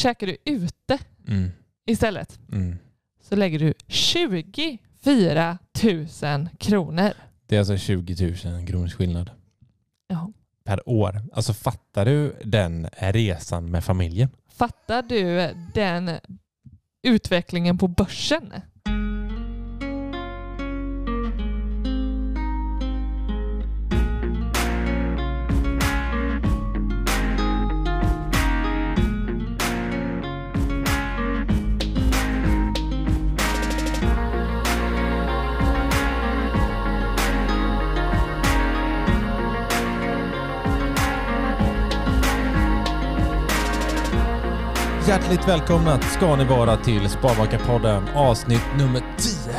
[0.00, 0.98] käkar du ute
[1.28, 1.50] Mm.
[1.86, 2.78] istället Mm.
[3.22, 5.58] så lägger du 24
[6.22, 7.12] 000 kronor.
[7.46, 9.30] Det är alltså 20 000 kronors skillnad
[10.08, 10.32] Ja.
[10.64, 11.22] per år.
[11.32, 14.28] Alltså fattar du den resan med familjen?
[14.48, 16.10] Fattar du den
[17.02, 18.52] utvecklingen på börsen?
[45.10, 49.54] Hjärtligt välkomna ska ni vara till Sparmakarpodden avsnitt nummer 10.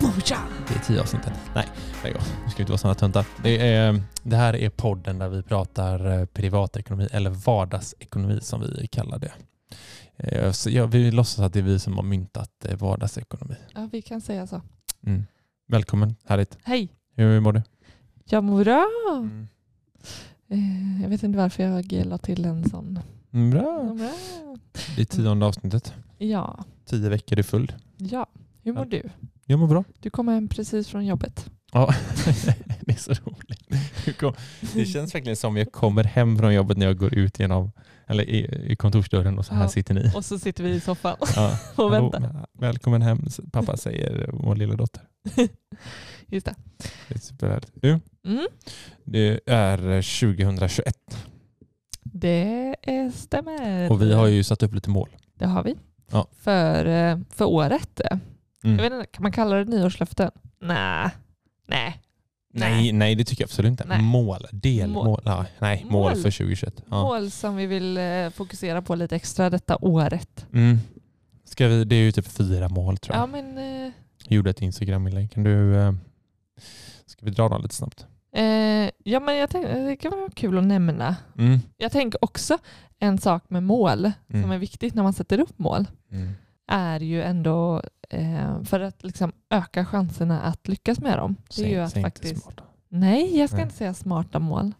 [0.00, 0.38] Boja!
[0.68, 1.32] Det är 10 avsnittet.
[1.54, 1.66] Nej,
[2.02, 2.18] nej då.
[2.44, 3.26] Nu ska vi inte vara sådana töntar.
[3.42, 8.86] Det, är, det här är podden där vi pratar eh, privatekonomi eller vardagsekonomi som vi
[8.86, 9.32] kallar det.
[10.16, 13.54] Eh, Så ja, vi låtsas att det är vi som har myntat eh, vardagsekonomi.
[13.74, 14.62] Ja, vi kan säga så.
[15.06, 15.22] Mm.
[15.68, 16.58] Välkommen, härligt.
[16.62, 17.62] Hej, Hur mår du?
[18.24, 18.86] jag mår bra.
[19.18, 19.48] Mm.
[21.02, 22.98] Jag vet inte varför jag la till en sån.
[23.32, 23.94] Mm, Bra.
[23.94, 24.10] Bra.
[24.96, 25.94] Det är tionde avsnittet.
[26.18, 27.74] Ja, Tio veckor i följd.
[27.96, 28.26] ja.
[28.62, 29.02] Hur mår du?
[29.46, 29.84] Jag mår bra.
[30.00, 31.50] Du kommer hem precis från jobbet.
[31.72, 31.94] Ja,
[32.80, 34.18] det är så roligt.
[34.18, 34.34] Kom-
[34.74, 37.72] Det känns verkligen som jag kommer hem från jobbet när jag går ut genom
[38.06, 39.68] eller i, kontorsdörren och så här Ja.
[39.68, 40.12] sitter ni.
[40.14, 41.58] Och så sitter vi i soffan Ja.
[41.76, 42.46] och Hallå, väntar.
[42.52, 45.02] välkommen hem, pappa säger vår lilla dotter.
[46.26, 46.54] Just det.
[47.08, 47.72] Det är superhärligt.
[47.74, 48.46] Du, Mm.
[49.04, 50.94] det är 2021
[52.12, 53.90] Det är- stämmer.
[53.92, 55.08] och vi har ju satt upp lite mål.
[55.34, 55.76] Det har vi.
[56.10, 56.26] Ja.
[56.32, 58.00] För, eh, för året.
[58.04, 58.18] Jag
[58.64, 58.76] Mm.
[58.76, 60.30] vet inte, kan man kalla det nyårslöften?
[60.60, 61.08] Nej.
[61.68, 62.00] Nej.
[62.52, 63.84] Nej, nej, det tycker jag absolut inte.
[63.84, 64.02] Nej.
[64.02, 65.04] Mål, delmål.
[65.04, 65.22] Mål.
[65.24, 65.92] Ja, nej, mål.
[65.92, 66.10] Mål.
[66.22, 66.82] för 2021.
[66.90, 67.02] Ja.
[67.02, 70.46] Mål som vi vill eh, fokusera på lite extra detta året.
[70.52, 70.78] Mm.
[71.44, 73.22] Ska vi, det är ju typ fyra mål tror jag.
[73.22, 73.92] Ja, men, eh,
[74.28, 75.32] Gjorde ett Instagram-inlägg.
[75.32, 75.74] Kan du...
[77.06, 78.06] Ska vi dra dem lite snabbt?
[78.32, 81.16] Eh, ja, men jag tänkte, det kan vara kul att nämna.
[81.38, 81.58] Mm.
[81.76, 82.58] Jag tänker också
[82.98, 84.50] en sak med mål som Mm.
[84.50, 86.32] är viktigt när man sätter upp mål Mm.
[86.68, 91.36] är ju ändå eh, för att liksom öka chanserna att lyckas med dem.
[91.56, 92.42] Det är ju Säg- att säg inte faktiskt...
[92.42, 92.60] smart.
[92.88, 93.64] Nej, jag ska Nej.
[93.64, 94.72] inte säga smarta mål.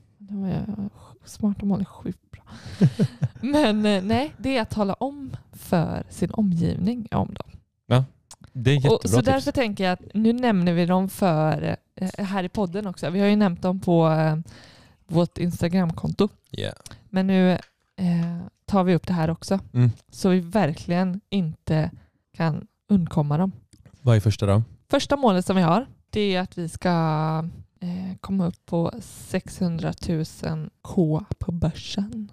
[1.24, 2.42] Smarta mål är sjukt bra.
[3.40, 8.04] Men eh, nej, det är att tala om för sin omgivning om dem.
[8.62, 9.24] Det är Och, jättebra så tips.
[9.24, 13.10] därför tänker jag att nu nämner vi dem för eh, här i podden också.
[13.10, 14.36] Vi har ju nämnt dem på eh,
[15.06, 16.28] vårt Instagramkonto.
[16.52, 16.74] Yeah.
[17.08, 17.58] Men nu eh,
[18.64, 19.60] tar vi upp det här också.
[19.74, 19.90] Mm.
[20.10, 21.90] Så vi verkligen inte
[22.36, 23.52] kan undkomma dem.
[24.02, 24.62] Vad är första då?
[24.90, 26.90] Första målet som vi har det är att vi ska
[27.80, 32.32] eh, komma upp på 600 000 K på börsen.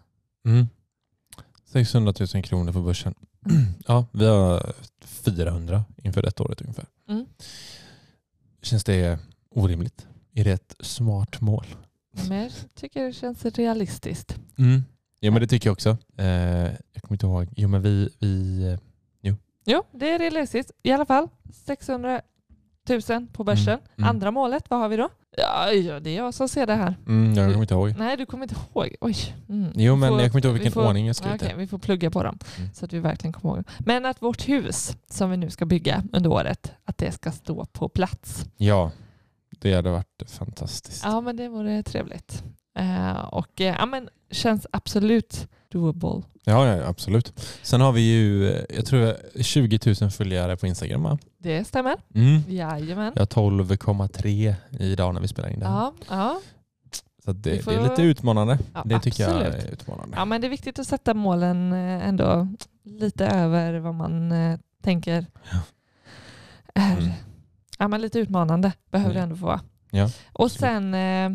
[1.77, 1.85] Mm.
[1.85, 3.13] 600 000 kronor på börsen.
[3.87, 6.85] ja, vi har 400 inför detta året ungefär.
[7.09, 7.25] Mm.
[8.61, 10.07] Känns det orimligt?
[10.33, 11.65] Är det ett smart mål?
[12.29, 14.35] Men jag tycker det känns realistiskt.
[14.57, 14.83] Mm.
[15.19, 15.97] Ja, men det tycker jag också.
[16.17, 16.27] Eh,
[16.93, 17.47] jag kommer inte ihåg.
[17.55, 18.09] Jo, men vi...
[18.19, 18.79] vi eh,
[19.69, 20.71] Jo, det är realistiskt.
[20.83, 21.27] I alla fall
[21.65, 22.21] 600
[22.89, 23.73] 000 på börsen.
[23.73, 24.09] Mm, mm.
[24.09, 25.09] Andra målet, vad har vi då?
[25.37, 26.95] Ja, ja, det är jag som ser det här.
[27.07, 27.93] mm, jag kommer inte ihåg.
[27.97, 28.95] Nej, du kommer inte ihåg.
[29.01, 29.15] Oj.
[29.49, 29.71] Mm.
[29.75, 31.53] Jo, men får- jag kommer inte ihåg vi vilken får- ordning jag skrev det.
[31.57, 32.69] vi får plugga på dem Mm.
[32.73, 33.63] så att vi verkligen kommer ihåg.
[33.79, 37.65] Men att vårt hus som vi nu ska bygga under året, att det ska stå
[37.65, 38.45] på plats.
[38.57, 38.91] Ja,
[39.49, 41.03] det hade varit fantastiskt.
[41.05, 42.43] Ja, men det vore trevligt.
[42.79, 46.21] Eh, och eh, ja, men känns absolut doable.
[46.43, 47.33] Ja, ja, absolut.
[47.61, 51.17] Sen har vi ju, eh, jag tror jag, 20 000 följare på Instagram va?
[51.37, 51.95] Det stämmer.
[52.15, 52.41] Mm.
[52.47, 53.13] Jajamän.
[53.15, 55.73] Jag har 12,3 idag när vi spelar in det här.
[55.73, 56.39] Ja, ja.
[57.25, 58.59] Så det, får- det är lite utmanande.
[58.73, 59.63] ja det tycker jag absolut.
[59.63, 60.17] är utmanande.
[60.17, 62.47] Ja, men det är viktigt att sätta målen eh, ändå
[62.83, 65.59] lite över vad man eh, tänker Ja.
[66.73, 67.11] är Mm.
[67.79, 68.71] ja, men lite utmanande.
[68.91, 69.23] Behöver det Ja.
[69.23, 69.61] ändå få vara.
[69.91, 71.31] Ja, Och sen eh,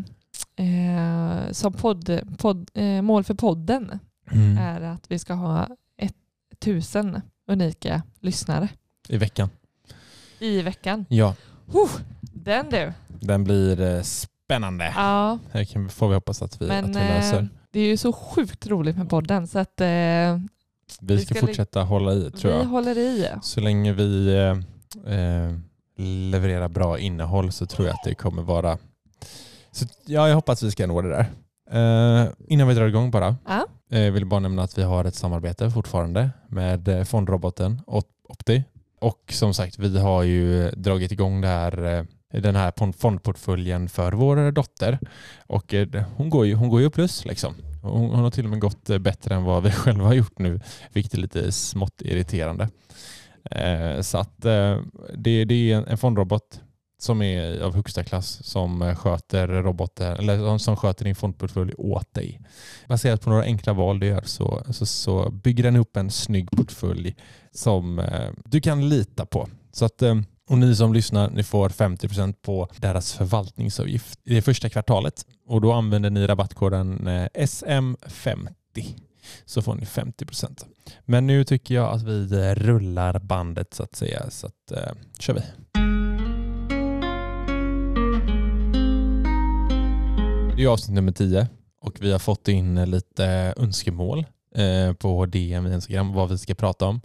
[0.55, 3.99] eh, som podd, podd, eh, mål för podden
[4.31, 4.57] Mm.
[4.57, 6.15] är att vi ska ha ett,
[6.59, 8.67] tusen unika lyssnare
[9.07, 9.49] I veckan.
[10.43, 11.05] I veckan.
[11.09, 11.35] Ja,
[12.33, 12.93] Den du!
[13.07, 14.93] den blir eh, spännande.
[14.95, 17.39] Ja, Här får vi hoppas att vi, men att vi löser.
[17.39, 20.39] eh, det är ju så sjukt roligt med podden så att eh, Vi
[20.99, 22.65] vi ska, ska li- fortsätta hålla i tror vi jag.
[22.65, 23.27] håller i.
[23.41, 25.53] Så länge vi eh, eh,
[25.97, 28.77] levererar bra innehåll så tror jag att det kommer vara...
[29.71, 31.25] Så, ja, jag hoppas vi ska nå det där.
[31.71, 33.35] Eh, innan vi drar igång bara.
[33.47, 33.65] Ja.
[33.89, 38.63] Vill bara nämna att vi har ett samarbete fortfarande med fondroboten Op- Opti.
[39.03, 41.83] Och som sagt, vi har ju dragit igång det här,
[42.33, 44.99] eh, den här fondportföljen för vår dotter.
[45.47, 47.55] Och eh, hon går ju, hon går ju plus liksom.
[47.81, 50.39] Hon, hon har till och med gått eh, bättre än vad vi själva har gjort
[50.39, 50.59] nu,
[50.93, 52.69] vilket är lite smått irriterande.
[53.51, 54.79] Eh, så att eh,
[55.15, 56.61] det, det är en, fondrobot
[56.99, 62.41] som är av högsta klass som sköter roboten, eller som sköter din fondportfölj åt dig.
[62.87, 66.51] Baserat på några enkla val du gör så, så, så bygger den upp en snygg
[66.51, 67.15] portfölj
[67.53, 69.49] som eh, du kan lita på.
[69.71, 70.15] Så att, eh,
[70.49, 75.25] och ni som lyssnar, ni får 50% på deras förvaltningsavgift i det första kvartalet.
[75.47, 78.47] Och då använder ni rabattkoden eh, SM50
[79.45, 80.65] så får ni 50%.
[81.05, 84.29] Men nu tycker jag att vi rullar bandet så att säga.
[84.29, 85.41] Så att, eh, kör vi.
[90.55, 91.47] Det är avsnitt nummer 10
[91.81, 94.25] och vi har fått in lite önskemål
[94.55, 97.01] eh, på DM i Instagram vad vi ska prata om.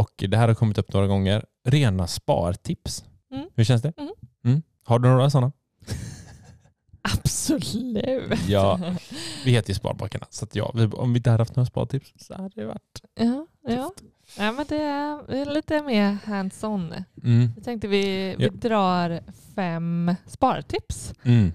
[0.00, 1.44] Och det här har kommit upp några gånger.
[1.64, 3.04] Rena spartips.
[3.32, 3.46] Mm.
[3.54, 3.92] Hur känns det?
[3.96, 4.10] Mm.
[4.44, 4.62] Mm.
[4.84, 5.52] Har du några sådana?
[7.02, 8.48] Absolut.
[8.48, 8.80] Ja,
[9.44, 12.50] vi heter ju Sparbakarna så ja, om vi inte hade haft några spartips så hade
[12.60, 13.92] det varit Ja, ja.
[14.38, 16.94] ja men det är, lite mer hands-on.
[17.24, 17.48] mm.
[17.56, 18.50] Jag tänkte vi, vi Ja.
[18.50, 19.20] drar
[19.54, 21.52] fem spartips Mm.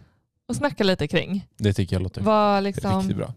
[0.48, 1.48] och snackar lite kring.
[1.58, 3.34] Det tycker jag låter riktigt liksom, bra.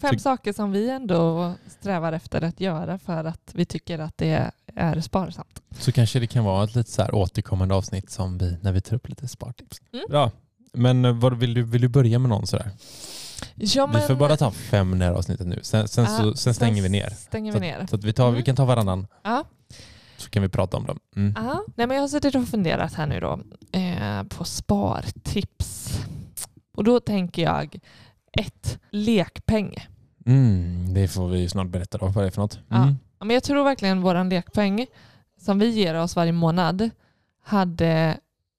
[0.00, 4.50] Fem saker som vi ändå strävar efter att göra för att vi tycker att det
[4.74, 5.62] är sparsamt.
[5.78, 8.80] Så kanske det kan vara ett lite så här återkommande avsnitt som vi, när vi
[8.80, 9.78] tar upp lite spartips.
[9.92, 10.04] Mm.
[10.08, 10.30] Bra.
[10.72, 12.70] Men eh, vad, vill, du, vill du börja med någon sådär?
[13.54, 15.58] Ja, Vi får bara ta fem här avsnittet nu.
[15.62, 17.10] Sen, sen, så, sen stänger vi ner.
[17.10, 17.86] Stänger vi ner.
[17.90, 18.44] Så att vi, tar, vi Mm.
[18.44, 19.44] kan ta varannan Ja.
[20.16, 20.98] så kan vi prata om dem.
[21.16, 21.32] Mm.
[21.36, 23.40] Ja, nej men jag har suttit och funderat här nu då
[23.78, 25.98] eh, på spartips.
[26.76, 27.78] Och då tänker jag
[28.32, 29.86] ett lekpeng.
[30.26, 32.60] Mm, det får vi snart berätta då vad det är för något.
[32.70, 32.96] Mm.
[33.18, 34.86] Ja, Men jag tror verkligen vår lekpeng
[35.40, 36.90] som vi ger oss varje månad
[37.44, 38.16] hade,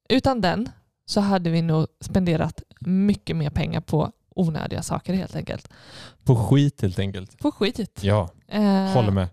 [0.10, 0.70] utan den
[1.06, 5.70] så hade vi nog spenderat mycket mer pengar på onödiga saker helt enkelt.
[6.24, 7.40] På skit helt enkelt.
[7.40, 8.00] På skit.
[8.02, 9.28] Ja, Eh, håller med.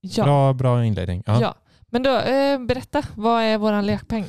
[0.00, 1.22] Ja, Bra, bra inledning.
[1.26, 1.40] Ja.
[1.40, 1.54] ja.
[1.86, 4.26] Men då, eh, berätta, vad är vår lekpeng?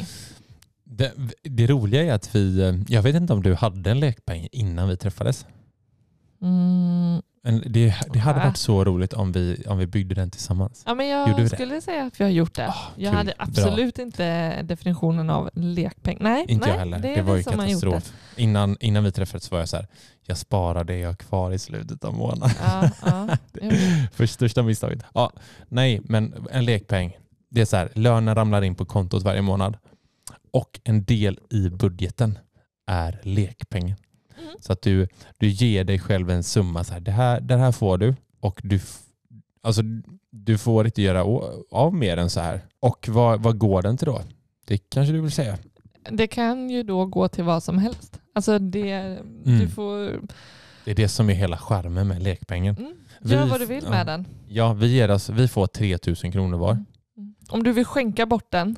[0.85, 4.89] Det, det roliga är att vi, jag vet inte om du hade en lekpeng innan
[4.89, 5.45] vi träffades.
[6.41, 7.21] Mm,
[7.65, 10.83] det, det hade varit så roligt om vi, om vi byggde den tillsammans.
[10.85, 12.67] ja, men jag skulle säga att vi har gjort det.
[12.67, 13.17] Ah, jag kul.
[13.17, 13.45] hade Bra.
[13.47, 16.17] absolut inte definitionen av lekpeng.
[16.21, 16.99] Nej, Inte nej, jag heller.
[16.99, 18.13] Det, Det, var ju katastrof.
[18.35, 19.87] Innan, innan vi träffades var jag så här,
[20.21, 22.55] jag sparar det jag har kvar i slutet av månaden.
[22.63, 23.27] Ja, ja.
[24.11, 25.03] För största misstaget.
[25.13, 25.31] Ja,
[25.69, 27.17] nej, men en lekpeng.
[27.49, 29.77] Det är så här, lönen ramlar in på kontot varje månad.
[30.55, 32.37] Och en del i budgeten
[32.87, 33.97] är lekpengen.
[34.39, 34.49] Mm.
[34.59, 35.07] Så att du,
[35.37, 36.83] du ger dig själv en summa.
[36.83, 38.79] Så här, det, här, det här får du och du,
[39.63, 39.81] alltså,
[40.31, 41.23] du får inte göra
[41.71, 42.61] av mer än så här.
[42.79, 44.21] Och vad, vad går den till då?
[44.65, 45.57] Det kanske du vill säga?
[46.11, 48.19] Det kan ju då gå till vad som helst.
[48.33, 49.69] Alltså det, du Mm.
[49.69, 49.97] får
[50.85, 52.75] Det är det som är hela charmen med lekpengen.
[52.77, 53.89] mm, gör Vi- vad du vill ja.
[53.89, 54.25] med den.
[54.47, 56.71] Ja, vi, ger oss, vi får 3000 kronor var.
[56.71, 56.85] Mm.
[57.49, 58.75] Om du vill skänka bort den,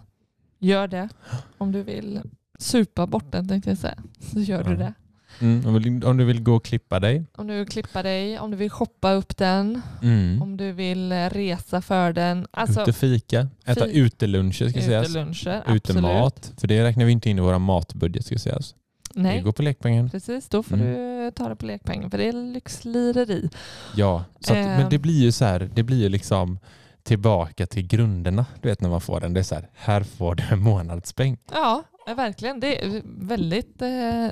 [0.60, 1.10] gör det.
[1.58, 2.22] Om du vill
[2.60, 4.94] supa bort den tänkte jag säga, så gör du det.
[5.42, 7.24] Mm, om, vill- om du vill gå och klippa dig.
[7.36, 10.42] Om du vill klippa dig, om du vill shoppa upp den, Mm.
[10.42, 12.48] om du vill eh, resa för den.
[12.52, 15.10] Alltså Ute fika, äta fi- uteluncher ska sägas.
[15.10, 15.90] uteluncher, absolut.
[15.90, 18.76] Utemat, för det räknar vi inte in i våra matbudget ska sägas.
[19.14, 20.10] Det Nej, går på lekpengen.
[20.10, 20.50] precis.
[20.50, 20.88] Då får Mm.
[21.26, 23.50] du ta det på lekpengen för det är lyxlireri.
[23.96, 24.90] Ja, så att, men Ehm.
[24.90, 26.60] det blir ju så här, det blir ju liksom
[27.08, 28.46] tillbaka till grunderna.
[28.62, 31.38] Du vet när man får den, det är så här, här får du en månadspeng.
[31.52, 31.84] Ja,
[32.16, 32.60] verkligen.
[32.60, 34.28] Det är väldigt, eh,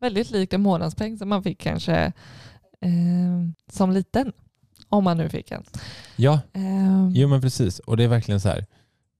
[0.00, 1.96] väldigt likt en månadspeng som man fick kanske
[2.80, 2.90] eh,
[3.72, 4.32] som liten.
[4.88, 5.64] Om man nu fick en.
[6.16, 7.78] Ja, Eh, jo men precis.
[7.78, 8.66] Och det är verkligen så här,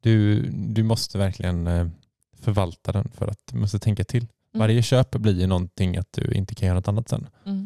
[0.03, 1.87] du, du måste verkligen eh,
[2.41, 4.23] förvalta den för att du måste tänka till.
[4.23, 7.27] mm, Varje köp blir ju någonting att du inte kan göra något annat sen.
[7.47, 7.58] mm,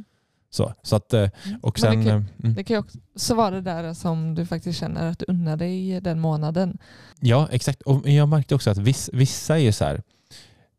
[0.55, 1.61] Så, så att, eh, mm.
[1.63, 1.99] och Men sen...
[1.99, 2.55] det, kan, eh, mm.
[2.55, 2.83] det kan ju
[3.15, 6.79] också vara det där som du faktiskt känner att du unnar dig den månaden.
[7.21, 7.83] Ja, exakt.
[7.83, 10.03] Och jag märkte också att viss, vissa är så här,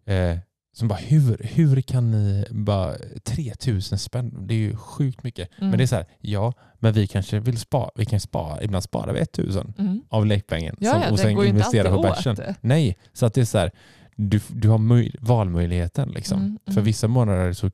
[0.06, 0.38] eh,
[0.74, 5.50] som bara hur, hur kan ni bara 3000 spänn, det är ju sjukt mycket.
[5.58, 5.70] Mm.
[5.70, 8.84] Men det är så här, ja, men vi kanske vill spara, vi kan spara, ibland
[8.84, 10.02] sparar vi 1000 Mm.
[10.10, 12.38] av lekpengen Ja, som, ja, och sen ju investera på bärsen.
[12.62, 13.72] Nej, så att det är så här,
[14.16, 16.40] du, du har möj, valmöjligheten liksom.
[16.40, 16.84] Mm, För mm.
[16.84, 17.72] vissa månader så,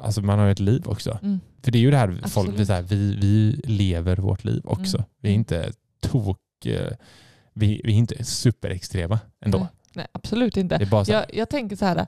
[0.00, 1.18] alltså man har ju ett liv också.
[1.22, 1.40] Mm.
[1.62, 4.96] För det är ju det här, folk, det här, vi, vi lever vårt liv också.
[4.96, 5.06] Mm.
[5.20, 5.38] Vi är Mm.
[5.40, 6.92] inte tok, eh,
[7.52, 9.58] vi, vi är inte superextrema ändå.
[9.58, 9.68] Nej.
[9.94, 10.78] Nej, absolut inte.
[10.78, 12.06] Det är bara så här, Jag, jag tänker så här,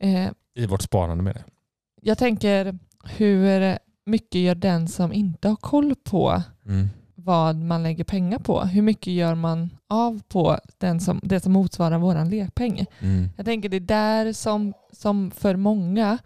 [0.00, 1.44] eh, i vårt sparande med det.
[2.02, 6.88] jag tänker hur mycket gör den som inte har koll på Mm.
[7.14, 8.60] vad man lägger pengar på?
[8.60, 12.84] Hur mycket gör man av på den som, det som motsvarar våran lekpeng?
[13.00, 13.28] Mm.
[13.36, 16.18] Jag tänker det är där som, som för många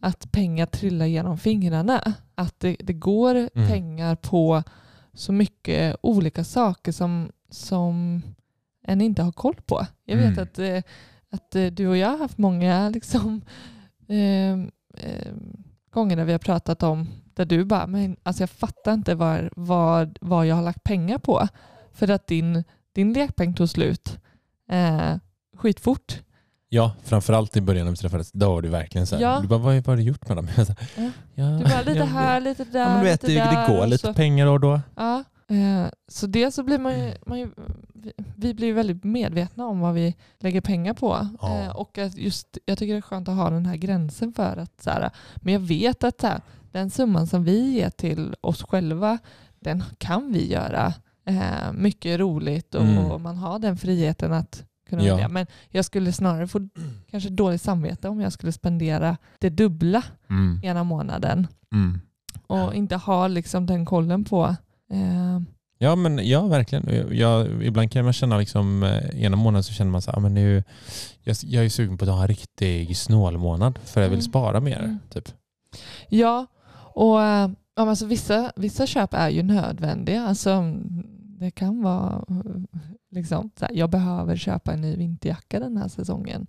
[0.00, 2.14] att pengar trillar genom fingrarna.
[2.34, 3.68] Att det, det går Mm.
[3.68, 4.62] pengar på
[5.14, 8.22] så mycket olika saker som, som
[8.82, 9.86] en inte har koll på.
[10.04, 10.42] Jag vet Mm.
[10.42, 10.82] att, eh,
[11.30, 13.40] att eh, du och jag har haft många liksom,
[14.08, 14.52] eh,
[15.04, 15.32] eh,
[15.90, 19.48] gånger där vi har pratat om där du bara, men alltså jag fattar inte vad,
[19.56, 21.48] vad, vad jag har lagt pengar på.
[21.92, 24.18] För att din, din lekpeng tog slut
[24.70, 25.16] eh,
[25.56, 26.22] skitfort.
[26.72, 29.38] Ja, framförallt i början när vi träffades, då var du verkligen så här, Ja.
[29.42, 30.48] du bara, vad, vad har du gjort med dem?
[30.56, 31.10] Jag sa, Ja.
[31.34, 33.66] ja, Du bara lite här, lite där, Ja, men du vet, lite det, där.
[33.68, 34.14] det går och lite så.
[34.14, 34.80] pengar då och då.
[34.96, 37.50] Ja, eh, så det så blir man ju, man ju,
[38.36, 41.28] vi- blir väldigt medvetna om vad vi lägger pengar på.
[41.40, 41.58] Ja.
[41.58, 44.82] Eh, och just, jag tycker det är skönt att ha den här gränsen för att
[44.82, 46.40] så här, men jag vet att så här,
[46.72, 49.18] den summan som vi ger till oss själva,
[49.60, 53.22] den kan vi göra eh, mycket roligt och, Mm.
[53.22, 55.14] man har den friheten att kunna Ja.
[55.14, 55.28] välja.
[55.28, 56.68] Men jag skulle snarare få
[57.10, 60.60] kanske dåligt samvete om jag skulle spendera det dubbla Mm.
[60.62, 62.00] ena månaden Mm.
[62.46, 64.56] och inte ha liksom den kollen på
[64.92, 65.40] eh,
[65.82, 67.16] Ja, men ja, verkligen.
[67.18, 70.20] Jag, ibland kan man känna liksom, eh, ena månaden så känner man så här, ah,
[70.20, 70.64] men nu,
[71.22, 74.30] jag, jag är sugen på att ha en riktig snålmånad för jag vill Mm.
[74.30, 74.78] spara mer.
[74.78, 74.98] Mm.
[75.10, 75.28] Typ.
[76.08, 76.46] Ja,
[76.94, 80.22] och eh, alltså vissa, vissa köp är ju nödvändiga.
[80.26, 80.74] Alltså,
[81.40, 82.24] det kan vara
[83.10, 86.46] liksom, så här, jag behöver köpa en ny vinterjacka den här säsongen.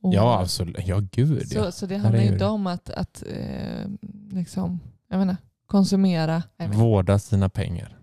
[0.00, 0.86] Och, Ja, absolut.
[0.86, 1.70] Ja, gud så, ja.
[1.70, 3.90] så det handlar ju inte om att, att eh,
[4.30, 6.42] liksom, jag menar, konsumera.
[6.56, 6.78] Jag vet.
[6.78, 7.97] Vårda sina pengar.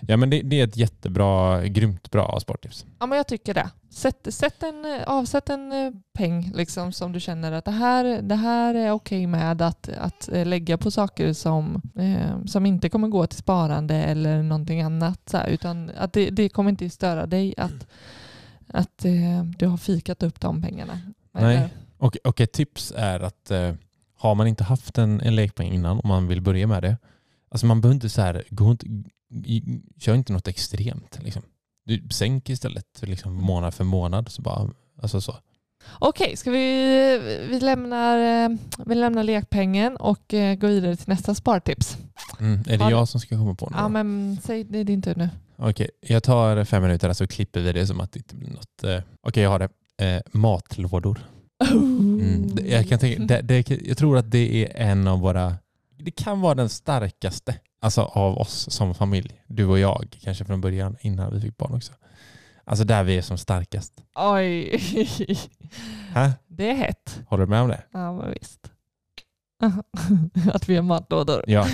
[0.00, 2.86] Ja, men det, det är ett jättebra, grymt bra sporttips.
[2.98, 3.70] Ja, men jag tycker det.
[3.90, 8.34] Sätt, sätt en, avsätt en eh, peng liksom, som du känner att det här, det
[8.34, 13.08] här är okej med att, att eh, lägga på saker som, eh, som inte kommer
[13.08, 15.20] gå till sparande eller någonting annat.
[15.30, 17.86] Så här, utan att det, det kommer inte störa dig att,
[18.68, 21.00] att eh, du har fikat upp de pengarna.
[21.32, 21.56] Nej.
[21.56, 21.68] Eller-
[21.98, 23.72] Och, och ett tips är att eh,
[24.18, 26.96] har man inte haft en, en lekpeng innan och man vill börja med det,
[27.50, 28.86] alltså man behöver inte så här, gå inte,
[29.98, 31.18] kör inte något extremt.
[31.22, 31.42] Liksom.
[31.84, 34.28] Du sänk istället liksom, månad för månad.
[34.28, 34.68] Så bara,
[35.02, 35.34] alltså så.
[35.98, 37.18] Okej, ska vi,
[37.50, 38.56] vi, lämnar, eh,
[38.86, 41.96] vi lämnar lekpengen och eh, går vidare till nästa spartips.
[42.40, 42.60] Mm.
[42.68, 43.76] Är det Har jag som ska komma på nu?
[43.76, 45.28] Ja, men säg det är din tur nu.
[45.56, 48.84] Okej, jag tar fem minuter så klipper vi det som att det inte blir något.
[48.84, 49.68] Eh, Okej, jag har det.
[50.06, 51.20] Eh, matlådor.
[51.70, 52.54] Mm.
[52.54, 55.54] Det- Jag, kan tänka, det, det, jag tror att det är en av våra,
[55.98, 59.42] det kan vara den starkaste alltså av oss som familj.
[59.46, 61.92] Du och jag, kanske från början innan vi fick barn också.
[62.64, 63.92] Alltså där vi är som starkast.
[64.14, 64.70] Oj,
[66.14, 66.32] Hä?
[66.48, 67.20] det är hett.
[67.28, 67.82] Håller du med om det?
[67.92, 68.60] Ja, men visst.
[70.54, 71.44] Att vi har matlådor.
[71.46, 71.66] Ja.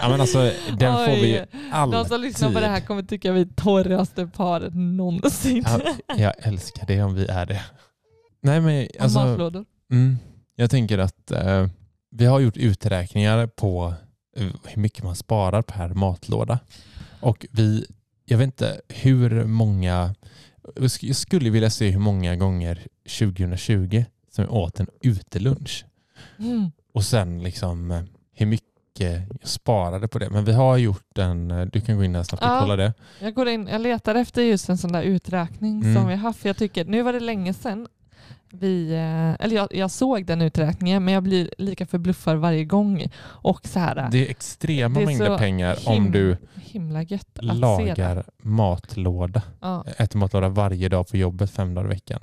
[0.00, 0.38] Ja men alltså
[0.78, 1.98] den får vi ju Oj, alltid.
[1.98, 5.64] De som lyssnar på det här kommer tycka vi är torraste paret någonsin.
[5.66, 5.80] Ja,
[6.16, 7.62] jag älskar det om vi är det.
[8.42, 9.64] Nej men alltså, matlådor.
[9.90, 10.16] mm,
[10.56, 11.66] jag tänker att eh,
[12.10, 13.94] vi har gjort uträkningar på
[14.64, 16.58] hur mycket man sparar per matlåda.
[17.20, 17.86] Och vi,
[18.24, 20.14] jag vet inte hur många,
[20.74, 22.86] jag sk- jag skulle vilja se hur många gånger
[23.18, 25.84] 2020 som jag åt en utelunch.
[26.38, 26.70] Mm.
[26.92, 28.02] Och sen liksom eh,
[28.34, 28.66] hur mycket
[28.98, 30.30] jag sparade på det.
[30.30, 32.60] Men vi har gjort en, eh, du kan gå in där snabbt och Ja.
[32.60, 32.92] kolla det.
[33.20, 35.94] Jag, går in, jag letar efter just en sån där uträkning Mm.
[35.94, 36.44] som vi har haft.
[36.44, 37.88] Jag tycker, nu var det länge sedan
[38.60, 43.06] vi, eh, eller jag, jag såg den uträkningen men jag blir lika förbluffad varje gång.
[43.22, 46.36] Och så här, Det är extrema Det är mängder pengar om du
[47.40, 49.42] lagar matlåda.
[49.60, 49.84] Ja.
[49.98, 52.20] Äter matlåda varje dag på jobbet fem dagar i veckan.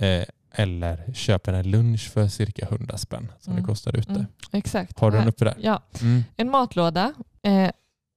[0.00, 0.22] Eh,
[0.58, 3.62] eller köper en lunch för cirka 100 spänn som Mm.
[3.62, 4.10] det kostar ute.
[4.12, 4.98] Mm, exakt.
[5.00, 5.54] Har du den uppe där?
[5.60, 6.24] Ja, Mm.
[6.36, 7.12] en matlåda.
[7.42, 7.70] Eh,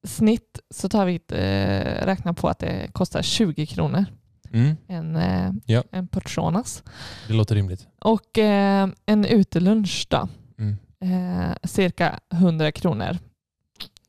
[0.07, 4.05] snitt så tar vi eh, räknar på att det kostar 20 kronor.
[4.53, 4.75] Mm.
[4.87, 5.83] En, eh, Ja.
[5.91, 6.83] en portionas.
[7.27, 7.87] Det låter rimligt.
[7.99, 10.29] Och eh, en utelunch då.
[10.57, 10.77] Mm.
[11.01, 13.17] Eh, cirka 100 kronor.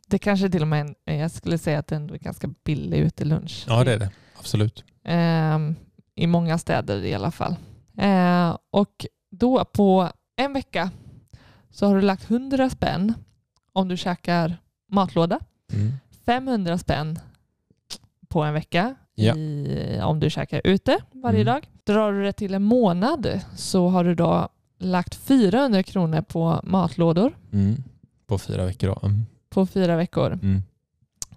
[0.06, 3.64] Det kanske till och med en, jag skulle säga att det är ganska billig utelunch.
[3.68, 4.10] Ja det är det.
[4.38, 4.84] Absolut.
[5.04, 5.58] Eh,
[6.14, 7.56] I många städer i alla fall.
[7.98, 10.90] Eh, och då på en vecka
[11.70, 13.14] så har du lagt 100 spänn
[13.72, 14.56] om du käkar
[14.88, 15.40] matlåda.
[15.72, 15.92] Mm.
[16.26, 17.18] 500 spänn
[18.28, 18.94] på en vecka
[19.24, 19.34] Ja.
[19.36, 21.54] i, om du käkar ute varje Mm.
[21.54, 21.68] dag.
[21.84, 24.48] Drar du det till en månad så har du då
[24.78, 27.76] lagt 400 kronor på matlådor Mm.
[28.26, 29.06] På fyra veckor då.
[29.06, 29.26] Mm.
[29.50, 30.32] på fyra veckor.
[30.42, 30.62] Mm.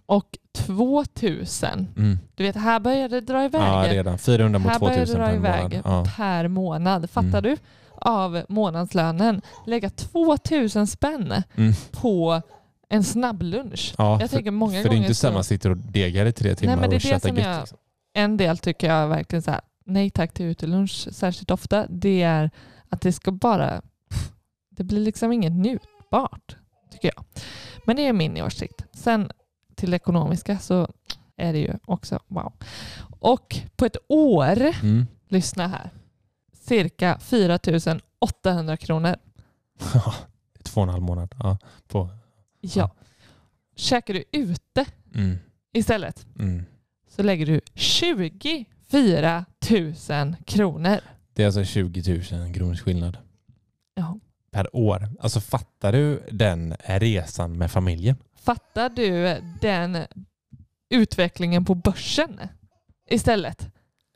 [0.05, 2.19] Och 2000, Mm.
[2.35, 3.61] du vet här börjar det dra iväg.
[3.61, 4.17] Ja redan.
[4.17, 6.09] 400 mot här börjar det 2000 dra per iväg månad.
[6.15, 7.09] Per månad.
[7.09, 7.43] Fattar Mm.
[7.43, 7.57] du?
[7.95, 9.41] Av månadslönen.
[9.65, 11.73] Lägga 2000 spänn Mm.
[11.91, 12.41] på
[12.93, 13.95] en snabblunch.
[13.97, 16.31] Ja, Jag för, tänker många för det är inte så man sitter och degar i
[16.33, 17.45] tre timmar men det är och det som gött.
[17.45, 17.77] jag- Liksom.
[18.13, 21.87] En del tycker jag verkligen så här, nej tack till utelunch särskilt ofta.
[21.89, 22.51] Det är
[22.89, 23.81] att det ska bara,
[24.69, 26.55] det blir liksom inget njutbart,
[26.91, 27.25] tycker jag.
[27.85, 28.83] Men det är min åsikt.
[28.93, 29.31] Sen
[29.75, 30.87] till det ekonomiska så
[31.37, 32.53] är det ju också wow.
[33.19, 35.07] Och på ett år, Mm.
[35.27, 35.89] lyssna här,
[36.53, 37.59] cirka 4
[38.19, 39.15] 800 kronor.
[40.63, 41.35] Två och en halv månad.
[41.39, 41.57] Ja.
[41.87, 42.09] På.
[42.63, 42.91] Ja.
[43.75, 45.37] Käkar du ute Mm.
[45.73, 46.65] istället Mm.
[47.09, 49.45] så lägger du 24
[50.09, 50.99] 000 kronor.
[51.33, 53.17] Det är alltså 20 000 kronors skillnad
[53.95, 54.19] Ja.
[54.51, 55.09] per år.
[55.19, 58.15] Alltså fattar du den resan med familjen?
[58.35, 59.97] Fattar du den
[60.89, 62.39] utvecklingen på börsen
[63.09, 63.69] istället?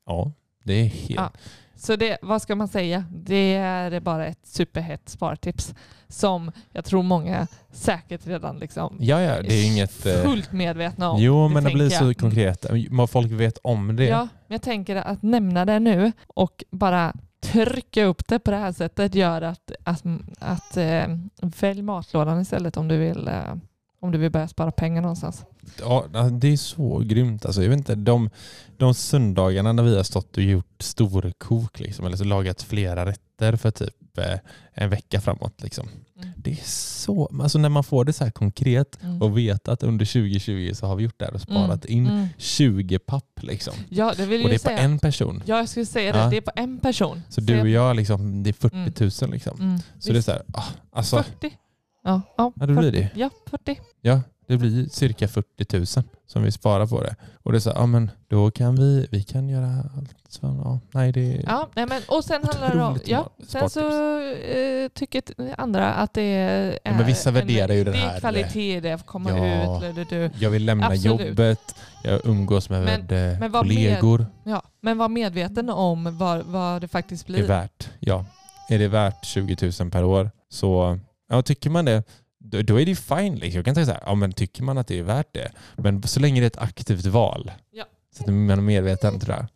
[0.05, 0.31] Ja,
[0.63, 1.09] det är helt...
[1.09, 1.31] Ja.
[1.77, 3.05] Så det, vad ska man säga?
[3.11, 5.73] Det är bara ett superhett spartips
[6.07, 10.05] som jag tror många säkert redan liksom Ja, ja, det är inget...
[10.05, 11.21] eh, fullt medvetna om.
[11.21, 12.17] Jo, men det blir så jag.
[12.17, 12.65] konkret.
[13.09, 14.05] Folk vet om det.
[14.05, 18.57] Ja, men jag tänker att nämna det nu och bara trycka upp det på det
[18.57, 20.03] här sättet gör att, att,
[20.39, 21.03] att eh,
[21.41, 23.55] välj matlådan istället om du vill eh,
[23.99, 25.45] om du vill börja spara pengar någonstans.
[25.79, 27.45] Ja, det är så grymt.
[27.45, 28.29] Alltså, jag vet inte, de,
[28.77, 33.55] de söndagarna när vi har stått och gjort storkok, liksom, eller så lagat flera rätter
[33.55, 34.39] för typ eh,
[34.73, 35.63] en vecka framåt.
[35.63, 35.87] Liksom.
[36.21, 36.29] Mm.
[36.37, 39.21] Det är så, alltså när man får det så här konkret Mm.
[39.21, 42.27] och vet att under 2020 så har vi gjort det här och sparat in Mm.
[42.37, 43.39] 20 papp.
[43.41, 43.73] Liksom.
[43.89, 44.77] Ja, det vill Och det är på säga.
[44.77, 45.43] en person.
[45.45, 46.19] Ja, jag skulle säga det.
[46.19, 46.29] Ja.
[46.29, 47.21] Det är på en person.
[47.29, 48.93] Så du och jag, liksom, det är 40 Mm.
[49.21, 49.31] 000.
[49.31, 49.59] Liksom.
[49.61, 49.79] Mm.
[49.99, 51.57] Så det är så här, ah, alltså, 40.
[52.03, 52.91] Ja, ja, Ja, det blir 40.
[52.91, 53.09] det.
[53.19, 53.79] Ja, 40.
[54.01, 55.85] ja, det blir cirka 40 000
[56.27, 57.15] som vi sparar på det.
[57.43, 60.15] Och det är så här, ja men då kan vi, vi kan göra allt.
[60.29, 62.99] Så, ja, nej, det, Ja, nej, men, och sen handlar det om...
[63.05, 65.21] Ja, sen så eh, tycker
[65.57, 66.79] andra att det är...
[66.83, 69.87] Ja, men vissa en- värderar ju den Det här- är kvalitet det, att komma Ja.
[69.89, 69.95] ut.
[69.95, 70.29] Du, du.
[70.39, 71.27] Jag vill lämna Absolut.
[71.27, 74.25] jobbet, jag umgås med, Men- med men kollegor.
[74.43, 77.47] Ja, men var medveten om vad, vad det faktiskt Det är blir.
[77.47, 78.25] värt, ja.
[78.69, 82.03] Är det värt 20 000 per år så, ja tycker man det,
[82.39, 83.35] då, då är det fine.
[83.35, 83.57] Liksom.
[83.57, 86.03] Jag kan säga så här, ja men tycker man att det är värt det, men
[86.03, 87.51] så länge det är ett aktivt val.
[87.71, 87.85] Ja.
[88.15, 89.47] Så att man är medveten tror jag.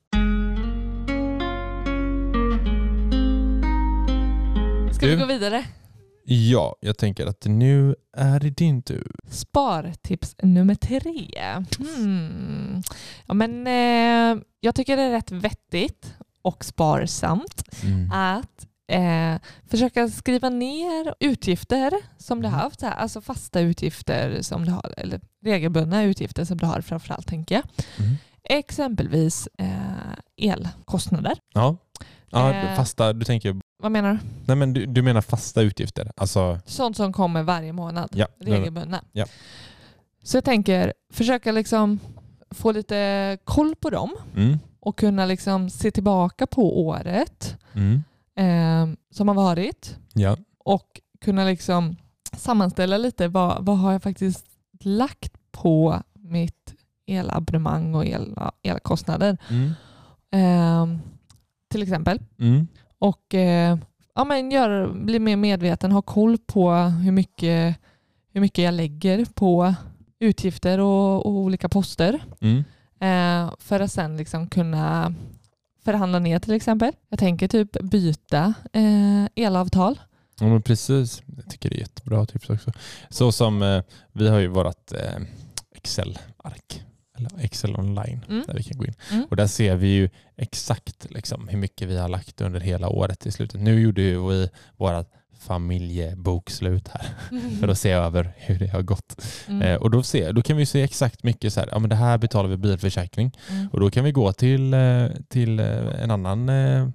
[4.96, 5.16] Ska Du?
[5.16, 5.66] vi gå vidare?
[6.26, 9.12] Ja, jag tänker att nu är det din tur.
[9.30, 11.28] Spartips nummer tre.
[11.78, 12.82] Hmm.
[13.26, 18.12] Ja, men, eh, jag tycker det är rätt vettigt och sparsamt Mm.
[18.12, 22.64] att eh, försöka skriva ner utgifter som du har Mm.
[22.64, 26.82] haft, så här, alltså fasta utgifter som du har, eller regelbundna utgifter som du har
[26.82, 27.64] framförallt tänker jag.
[28.06, 28.16] Mm.
[28.44, 30.14] Exempelvis eh,
[30.52, 31.38] elkostnader.
[31.54, 31.78] Ja,
[32.30, 32.76] ja Eh.
[32.76, 34.20] fasta, du tänker, Vad menar du?
[34.46, 36.12] nej men du, du menar fasta utgifter?
[36.18, 38.10] Alltså, Sånt som kommer varje månad.
[38.14, 38.28] ja.
[38.40, 39.04] regelbundna.
[39.12, 39.26] Ja.
[40.24, 42.00] Så jag tänker försöka liksom
[42.52, 44.60] få lite koll på dem Mm.
[44.80, 48.04] och kunna liksom se tillbaka på året Mm.
[48.36, 50.38] Eh, som har varit Ja.
[50.58, 51.96] och kunna liksom
[52.38, 54.46] sammanställa lite vad, vad har jag faktiskt
[54.80, 56.74] lagt på mitt
[57.08, 59.38] elabonnemang och el, elkostnader.
[59.50, 59.72] Mm.
[60.32, 61.00] Eh,
[61.72, 62.20] till exempel.
[62.40, 62.68] Mm.
[63.00, 63.78] Och eh,
[64.16, 67.76] ja, men gör, bli mer medveten, ha koll på hur mycket,
[68.34, 69.74] hur mycket jag lägger på
[70.20, 72.24] utgifter och, och olika poster.
[72.40, 72.64] Mm.
[73.00, 75.14] Eh, för att sen liksom kunna
[75.84, 76.94] förhandla ner till exempel.
[77.10, 80.00] Jag tänker typ byta eh, elavtal.
[80.40, 81.24] Ja, men precis.
[81.38, 82.72] Jag tycker det är jättebra tips också.
[83.10, 85.18] Så som eh, vi har ju vårt eh,
[85.76, 86.84] Excel-ark,
[87.18, 88.44] eller Excel online, Mm.
[88.48, 88.94] där vi kan gå in.
[89.12, 89.26] Mm.
[89.30, 93.26] Och där ser vi ju exakt liksom, hur mycket vi har lagt under hela året
[93.26, 93.62] i slutet.
[93.62, 94.16] Nu gjorde vi
[94.78, 95.08] vårt
[95.42, 97.10] familjebokslut här
[97.60, 99.26] för att se över hur det har gått.
[99.48, 99.62] Mm.
[99.62, 101.96] Eh, och då, ser, då kan vi se exakt mycket så här, ja men det
[101.96, 103.32] här betalar vi bilförsäkring.
[103.50, 103.68] Mm.
[103.68, 106.88] Och då kan vi gå till, eh, till eh, en annan, eh,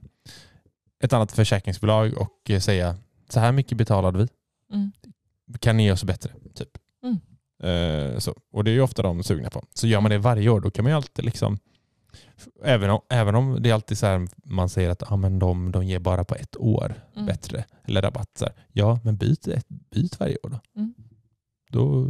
[1.05, 2.97] ett annat försäkringsbolag och säga
[3.29, 4.29] så här mycket betalade vi.
[4.73, 4.93] Mm.
[5.61, 6.33] Kan ni ge oss bättre?
[6.55, 6.69] Typ.
[7.03, 7.19] Mm.
[7.63, 8.35] Eh, så.
[8.53, 9.63] Och det är ju ofta de sugna på.
[9.75, 11.59] Så gör man det varje år då kan man ju alltid liksom
[12.65, 15.73] Även om, även om det är alltid så här man säger att ah, men de,
[15.73, 17.27] de ger bara på ett år Mm.
[17.27, 18.31] bättre eller rabatt.
[18.39, 18.55] Så här.
[18.73, 20.61] Ja, men byt, ett, byt varje år då.
[20.81, 20.95] Mm.
[21.71, 22.07] Då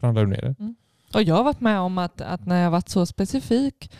[0.00, 0.74] förhandlar du ner det.
[1.14, 3.92] Och jag har varit med om att, att när jag varit så specifik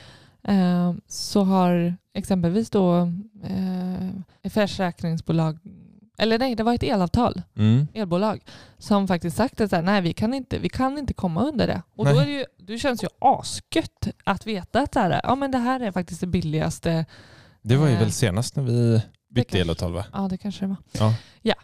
[0.43, 3.13] eh, så har exempelvis då
[3.45, 5.59] eh, försäkringsbolag,
[6.19, 7.87] eller nej, det var ett elavtal, Mm.
[7.95, 8.41] elbolag,
[8.79, 11.67] som faktiskt sagt att så här, nej, vi kan, inte, vi kan inte komma under
[11.67, 11.83] det.
[11.97, 12.23] Och då Nej.
[12.23, 15.59] är det, ju, det känns ju asgött att veta att så här, ja, men det
[15.59, 17.05] här är faktiskt det billigaste.
[17.63, 19.03] Det var ju Eh, väl senast när vi
[19.35, 20.05] bytte elavtal va?
[20.13, 20.77] Ja, det kanske det var.
[20.93, 21.15] Ja.
[21.43, 21.55] ja.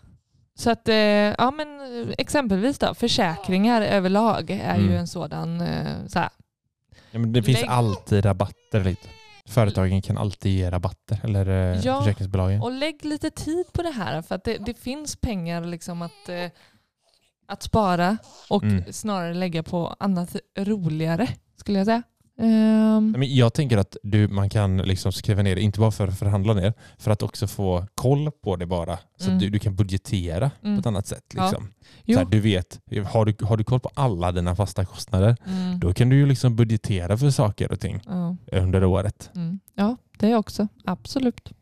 [0.55, 4.97] Så att, eh, ja men eh, exempelvis då, försäkringar överlag är ju Mm.
[4.99, 6.31] en sådan, eh, så här,
[7.11, 9.09] Ja, men det finns alltid rabatter lite.
[9.49, 12.63] Företagen kan alltid ge rabatter, eller eh, Ja, försäkringsbolagen.
[12.63, 16.29] Och lägg lite tid på det här för att det, det finns pengar liksom att,
[16.29, 16.51] eh,
[17.47, 18.17] att spara
[18.51, 18.93] och Mm.
[18.93, 22.03] snarare lägga på annat roligare skulle jag säga.
[22.37, 26.19] Men jag tänker att du, man kan liksom skriva ner det, inte bara för att
[26.19, 28.99] förhandla ner, för att också få koll på det bara.
[29.19, 29.37] Så Mm.
[29.37, 30.77] att du, du kan budgetera Mm.
[30.77, 31.25] på ett annat sätt.
[31.35, 31.43] Ja.
[31.47, 31.69] Liksom.
[32.05, 32.15] Jo.
[32.15, 32.81] Så här, du vet,
[33.13, 36.27] har du, har du koll på alla dina fasta kostnader, mm, då kan du ju
[36.27, 39.31] liksom budgetera för saker och ting ja, under året.
[39.35, 39.61] mm.
[39.75, 40.69] ja, det också.
[40.85, 41.53] Absolut.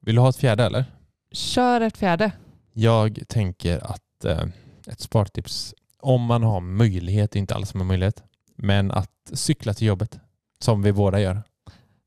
[0.00, 0.84] Vill du ha ett fjärde eller?
[1.32, 2.32] Kör ett fjärde.
[2.72, 4.42] Jag tänker att eh,
[4.86, 8.22] ett spartips, om man har möjlighet, inte alla som har möjlighet,
[8.56, 10.18] men att cykla till jobbet,
[10.60, 11.42] som vi båda gör.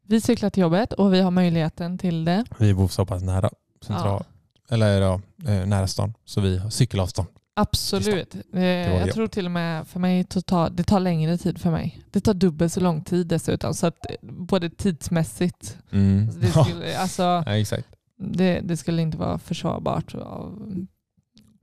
[0.07, 2.45] Vi cyklar till jobbet och vi har möjligheten till det.
[2.59, 3.49] Vi bor så pass nära
[3.81, 4.23] central,
[4.69, 7.27] eller ja, eh, nära stan, så vi har cykelavstånd.
[7.57, 8.35] Absolut.
[8.53, 12.01] Eh, jag tror till och med för mig tar, det tar längre tid för mig.
[12.11, 13.73] Det tar dubbelt så lång tid dessutom.
[13.73, 16.29] Så att eh, både tidsmässigt, Mm.
[16.41, 17.87] det skulle, alltså, Ja, exakt.
[18.17, 20.75] det, det skulle inte vara försvarbart av,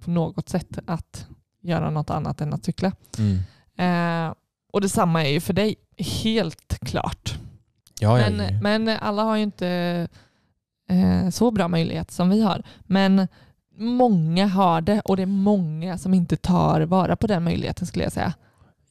[0.05, 1.27] på något sätt att
[1.62, 2.92] göra något annat än att cykla.
[3.18, 3.38] Mm.
[3.79, 4.35] Eh,
[4.73, 7.39] och detsamma är ju för dig, helt klart.
[8.01, 8.61] Ja, Men, ja.
[8.63, 9.69] men alla har ju inte
[10.91, 12.63] eh, så bra möjlighet som vi har.
[12.87, 13.29] Men
[13.79, 18.05] många har det och det är många som inte tar vara på den möjligheten skulle
[18.05, 18.35] jag säga.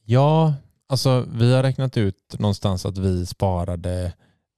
[0.04, 0.54] ja,
[0.88, 4.12] alltså vi har räknat ut någonstans att vi sparade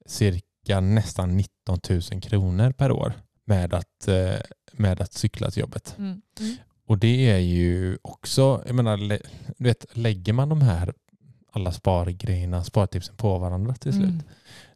[0.07, 3.13] cirka nästan 19 000 kronor per år
[3.47, 4.35] med att, eh,
[4.73, 5.95] med att cykla till jobbet.
[5.99, 6.23] Mm.
[6.41, 6.57] Mm.
[6.87, 8.97] Och det är ju också, jag menar,
[9.59, 10.95] du vet, lägger man de här
[11.57, 14.23] alla spargrejerna, spartipsen på varandra till slut, Mm.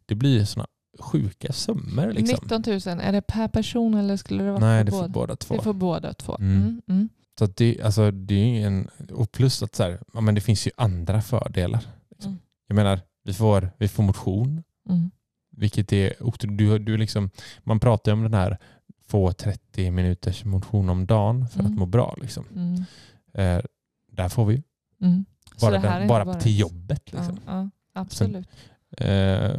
[0.06, 0.66] det blir sådana
[1.00, 2.12] sjuka summor.
[2.12, 2.38] Liksom.
[2.42, 5.08] 19 000, är det per person eller skulle det vara Nej, för det båda?
[5.08, 5.54] båda två.
[5.56, 6.36] Det får båda två.
[6.40, 6.56] Mm.
[6.58, 6.80] Mm.
[6.88, 7.08] Mm.
[7.38, 10.66] Så det, alltså, det är en, och plus att så här, ja, men det finns
[10.66, 11.80] ju andra fördelar.
[12.10, 12.30] Liksom.
[12.32, 12.42] Mm.
[12.66, 15.10] Jag menar, vi får, vi får motion, Mm.
[15.56, 16.12] vilket är
[16.56, 17.30] du, du liksom,
[17.64, 18.58] Man pratar ju om den här
[19.06, 21.72] få 30 minuters motion om dagen för Mm.
[21.72, 22.16] att må bra.
[22.20, 22.44] Liksom.
[22.54, 22.84] Mm.
[23.34, 23.64] Eh,
[24.12, 24.62] där får vi ju.
[25.58, 27.12] Så bara, inte bara, till jobbet.
[27.12, 27.38] Liksom.
[27.46, 27.52] Ja,
[27.94, 28.48] ja, absolut.
[28.96, 29.50] Eh,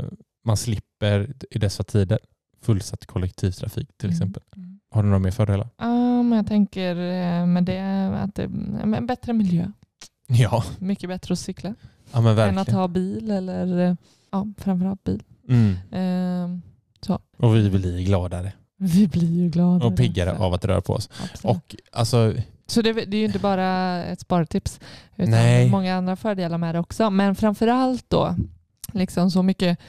[0.45, 2.19] man slipper i dessa tider
[2.61, 4.15] fullsatt kollektivtrafik till Mm.
[4.15, 4.43] exempel.
[4.55, 4.79] Mm.
[4.91, 5.69] Har du några mer fördelar?
[5.77, 9.71] Ja, men jag tänker eh, med det att det är en bättre miljö.
[10.27, 11.75] Ja, Mycket bättre att cykla
[12.13, 13.95] ja men än att ha bil eller eh,
[14.31, 15.23] ja, framförallt bil.
[15.49, 15.75] Mm.
[15.91, 16.61] Ehm,
[17.37, 19.85] Och vi blir gladare vi blir ju glada.
[19.85, 21.09] och piggare av att röra på oss.
[21.23, 21.55] Absolut.
[21.57, 22.33] Och alltså,
[22.69, 24.79] Så det, det är ju inte bara ett spartips
[25.15, 25.69] utan Nej.
[25.69, 27.09] många andra fördelar med det också.
[27.09, 28.35] Men framförallt då
[28.93, 29.79] liksom så mycket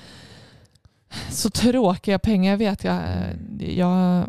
[1.31, 3.03] så tråkiga pengar vet jag.
[3.59, 4.25] Jag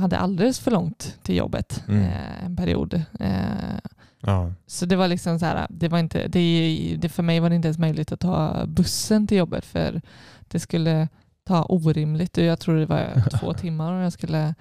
[0.00, 2.02] hade alldeles för långt till jobbet Mm.
[2.02, 2.94] eh, en period.
[3.20, 3.78] Eh,
[4.20, 4.52] ja.
[4.66, 7.56] så det var liksom så här, det var inte, det, det, för mig var det
[7.56, 10.00] inte ens möjligt att ta bussen till jobbet för
[10.48, 11.08] det skulle
[11.44, 12.36] ta orimligt.
[12.36, 14.54] Jag tror det var två timmar om jag skulle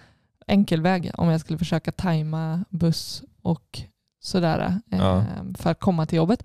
[0.52, 3.82] enkelväg om jag skulle försöka tajma buss och
[4.24, 5.26] sådär Ja.
[5.58, 6.44] för att komma till jobbet.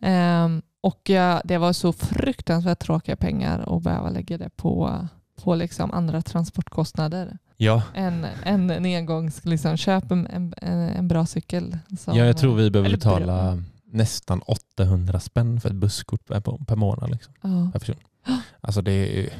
[0.00, 0.48] Eh,
[0.80, 5.06] och jag, det var så fruktansvärt tråkiga pengar att behöva lägga det på,
[5.42, 7.38] på liksom andra transportkostnader.
[7.56, 7.82] Ja.
[7.94, 11.78] En, en, en engångs, liksom, köp en, en, en bra cykel.
[11.98, 13.62] som- ja, jag tror vi behöver betala bra.
[13.92, 17.10] nästan 800 spänn för ett busskort per, per månad.
[17.10, 17.70] Liksom, Ja.
[17.72, 17.96] per person.
[18.60, 18.92] Alltså det
[19.24, 19.32] är...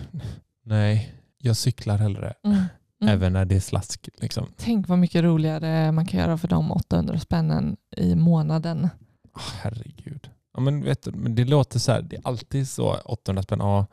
[0.65, 2.35] Nej, jag cyklar hellre.
[2.45, 2.63] Mm.
[3.01, 3.15] Mm.
[3.15, 4.09] Även när det är slask.
[4.21, 4.47] Liksom.
[4.57, 8.89] Tänk vad mycket roligare man kan göra för de 800 spännen i månaden.
[9.63, 10.31] Herregud.
[10.55, 13.59] Ja, men vet du, det låter så här, det är alltid så 800 spänn.
[13.63, 13.87] Ja,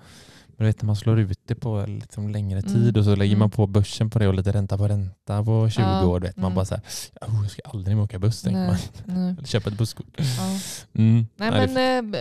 [0.57, 2.73] men vet du, man slår ut det på liksom längre Mm.
[2.73, 3.39] tid och så lägger Mm.
[3.39, 6.05] man på börsen på det och lite ränta på ränta på 20 Ja.
[6.07, 6.19] år.
[6.19, 6.37] Vet.
[6.37, 6.55] Man Mm.
[6.55, 6.83] bara så här,
[7.21, 8.41] oh, jag ska aldrig mer åka buss.
[8.41, 8.67] Tänker man.
[9.05, 9.33] Nej, nej.
[9.37, 10.07] Eller köpa ett busskort.
[10.17, 10.23] Ja.
[11.01, 11.25] Mm.
[11.35, 12.17] Nej, det- men b-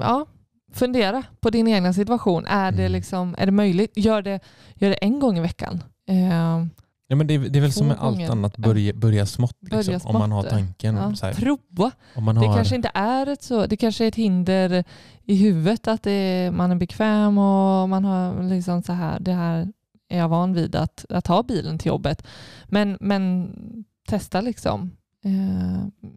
[0.00, 0.26] ja,
[0.72, 2.46] fundera på din egna situation.
[2.46, 2.92] Är, det, Mm.
[2.92, 3.92] liksom, är det möjligt?
[3.96, 4.40] Gör det,
[4.74, 5.82] gör det en gång i veckan.
[6.10, 6.66] Eh,
[7.10, 9.56] Ja, men det, är, det är väl som med allt annat, börja, börja smått.
[9.60, 10.50] Liksom, Börja Om man har smått.
[10.50, 10.96] tanken.
[10.96, 11.14] ja.
[11.14, 11.90] Så här, Prova.
[12.14, 14.84] om man Det har, kanske inte är ett så, det kanske är ett hinder
[15.24, 19.72] i huvudet att det, man är bekväm och man har liksom så här, det här
[20.08, 22.26] är jag van vid att, att ha bilen till jobbet.
[22.64, 23.50] Men, men
[24.08, 24.90] testa liksom.
[25.24, 26.08] Eh,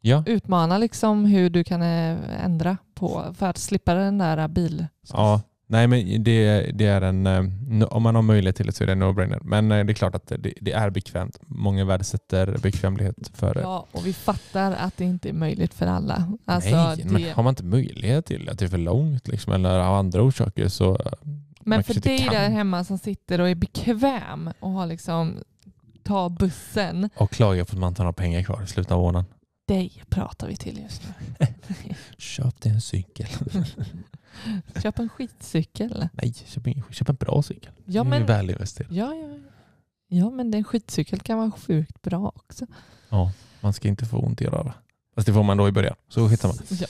[0.00, 4.86] ja, utmana liksom hur du kan eh, ändra på för att slippa den där bil...
[5.12, 8.84] ja, nej men det, det är en, eh, om man har möjlighet till det så
[8.84, 9.40] är det en no-brainer.
[9.42, 11.38] Men eh, det är klart att det, det är bekvämt.
[11.46, 16.32] Många värdesätter bekvämlighet före Ja, och vi fattar att det inte är möjligt för alla.
[16.44, 19.28] Alltså, Nej, men det, har man inte möjlighet till det, att det är för långt
[19.28, 21.12] liksom, eller av andra orsaker så eh,
[21.60, 22.34] men för dig kan.
[22.34, 25.38] där hemma som sitter och är bekväm och har liksom
[26.02, 29.00] ta bussen, och klagar på att man inte har några pengar kvar i slutet av
[29.00, 29.30] månaden.
[29.68, 31.02] dig pratar vi till just
[31.38, 31.46] nu.
[32.18, 33.26] Köp dig en cykel.
[34.82, 36.08] Köp en skitcykel.
[36.12, 37.72] Nej, köp en, köp en bra cykel.
[37.84, 38.92] Ja det är men, väl investerat.
[38.92, 39.38] ja, ja.
[40.08, 42.66] ja, men en skitcykel kan vara sjukt bra också.
[43.08, 44.74] Ja, man ska inte få ont i röra.
[45.14, 45.94] Fast det får man då i början.
[46.08, 46.54] Så skitsamma.
[46.68, 46.86] Ja.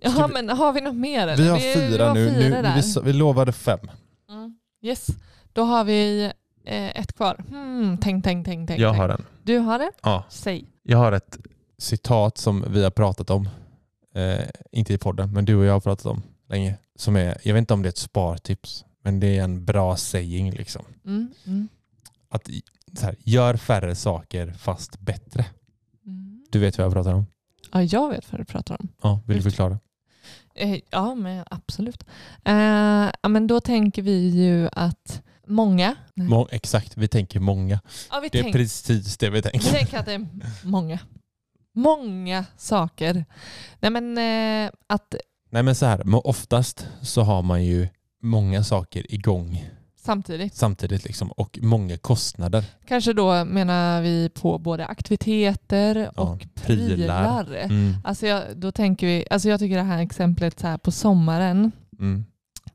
[0.00, 1.28] Jaha, men har vi något mer?
[1.28, 1.42] Eller?
[1.42, 2.30] Vi har fyra har nu.
[2.30, 3.90] fyra nu vi, vi lovade fem.
[4.28, 4.58] Mm.
[4.82, 5.06] Yes,
[5.52, 6.32] då har vi
[6.64, 7.44] eh, ett kvar.
[7.48, 8.80] Hmm, tänk, tänk, tänk, tänk.
[8.80, 9.00] Jag tänk.
[9.00, 9.24] har en.
[9.42, 9.90] Du har det?
[10.02, 10.24] Ja.
[10.28, 10.64] Säg.
[10.82, 11.38] Jag har ett
[11.78, 13.48] citat som vi har pratat om.
[14.14, 16.78] Eh, inte i podden, men du och jag har pratat om länge.
[16.96, 19.96] Som är, jag vet inte om det är ett spartips, men det är en bra
[19.96, 20.50] saying.
[20.50, 20.84] Liksom.
[21.04, 21.68] Mm, mm,
[22.28, 22.48] Att
[23.00, 25.46] här, gör färre saker fast bättre.
[26.06, 26.46] mm.
[26.50, 27.26] Du vet vad jag pratar om?
[27.72, 28.88] Ja, jag vet vad du pratar om.
[29.02, 29.78] Ja, vill du förklara?
[30.54, 32.02] Eh, ja, men absolut.
[32.44, 35.96] Eh, men då tänker vi ju att många...
[36.14, 37.80] Må, exakt, vi tänker många.
[38.10, 39.70] ja, vi, Det är tänk, precis det vi vi tänker.
[39.70, 40.26] tänker att det är
[40.64, 40.98] många.
[41.74, 43.24] Många saker.
[43.80, 45.14] Nej, men eh, att
[45.50, 47.88] Nej men så här, men oftast så har man ju
[48.22, 49.64] många saker igång
[49.96, 52.64] samtidigt, samtidigt liksom, och många kostnader.
[52.86, 57.44] kanske då menar vi på både aktiviteter Ja, och prylar.
[57.44, 57.56] prylar.
[57.64, 60.90] Mm, Alltså jag, då tänker vi, alltså jag tycker det här exemplet så här på
[60.90, 62.24] sommaren, mm.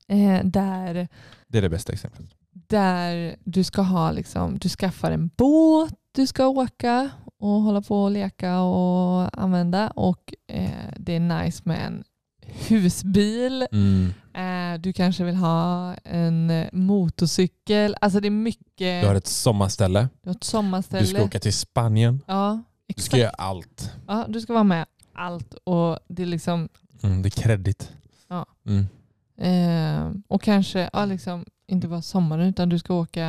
[0.08, 1.08] eh, där,
[1.48, 2.30] Det är det bästa exemplet.
[2.52, 7.10] där du ska ha liksom, du skaffar en båt du ska åka
[7.40, 12.04] och hålla på och leka och använda och eh, det är nice med en
[12.70, 13.68] husbil.
[13.72, 14.14] Mm.
[14.34, 17.96] Eh, du kanske vill ha en eh, motorcykel.
[18.02, 19.02] Alltså det är mycket.
[19.02, 21.02] Du har ett sommarställe, du har ett sommarställe.
[21.02, 23.06] du ska åka till Spanien, Ja, du exakt.
[23.06, 23.92] ska göra allt.
[24.08, 24.86] Ja, du ska vara med
[25.16, 26.70] allt och det är liksom
[27.04, 27.92] Mm, det är kredit.
[28.28, 28.46] Ja.
[28.68, 28.88] Mm.
[29.38, 33.26] Eh, och kanske ja, liksom, inte bara sommaren utan du ska åka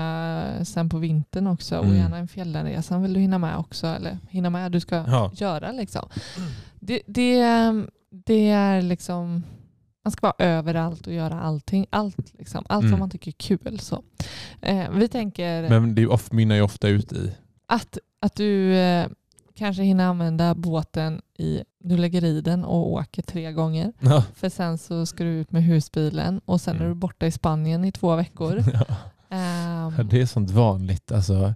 [0.64, 1.96] sen på vintern också och Mm.
[1.96, 3.86] gärna en fjällresan vill du hinna med också.
[3.86, 5.32] Eller hinna med, du ska Ja.
[5.34, 6.08] göra liksom.
[6.80, 7.42] Det, det,
[8.26, 9.42] det är liksom,
[10.04, 11.86] man ska vara överallt och göra allting.
[11.90, 12.92] Allt, liksom, allt Mm.
[12.92, 13.78] som man tycker är kul.
[13.80, 14.02] Så.
[14.60, 17.32] Eh, vi tänker Men det är mynnar ju ofta ut i...
[17.66, 19.06] att, att du eh,
[19.54, 23.92] kanske hinner använda båten i, du lägger i den och åker tre gånger.
[24.00, 24.24] Ja.
[24.34, 26.88] För sen så ska du ut med husbilen och sen är Mm.
[26.88, 28.62] du borta i Spanien i två veckor.
[28.72, 28.86] Ja.
[29.36, 31.12] Ehm, Det är sånt vanligt.
[31.12, 31.54] Alltså,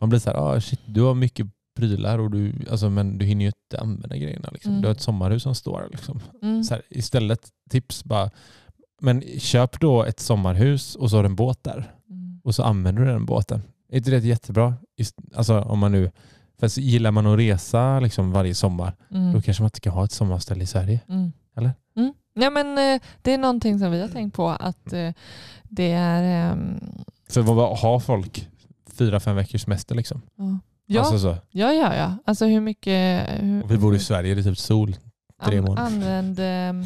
[0.00, 3.24] man blir så här, ah, shit, du har mycket prylar och du, alltså, men du
[3.26, 4.48] hinner ju inte använda grejerna.
[4.52, 4.70] Liksom.
[4.70, 4.82] Mm.
[4.82, 5.88] Du har ett sommarhus som står.
[5.90, 6.20] Liksom.
[6.42, 8.30] mm, här, istället tips bara,
[9.00, 11.92] men köp då ett sommarhus och så har du en båt där.
[12.10, 13.62] mm, Och så använder du den båten.
[13.92, 14.74] Är inte det jättebra?
[15.34, 16.10] Alltså om man nu,
[16.60, 19.92] för så gillar man att resa liksom varje sommar, mm, då kanske man inte kan
[19.92, 21.00] ha ett sommarställe i Sverige.
[21.08, 21.32] mm.
[21.56, 21.72] Eller?
[21.96, 22.14] Mm.
[22.34, 25.10] Ja, men, eh, det är någonting som vi har tänkt på att eh,
[25.64, 26.50] det är...
[26.52, 26.80] ehm,
[27.28, 28.48] För vad har folk
[28.92, 30.20] fyra, fem veckors semester liksom?
[30.36, 30.58] ja.
[30.86, 31.36] Ja, Alltså så.
[31.50, 32.12] ja, ja, ja.
[32.24, 33.28] Alltså hur mycket...
[33.42, 34.96] Hur, Och vi bor i Sverige, det är typ sol.
[35.44, 35.86] tre an- månader.
[35.86, 36.38] Använd...
[36.40, 36.84] ehm,